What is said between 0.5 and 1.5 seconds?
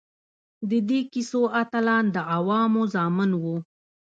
د دې کیسو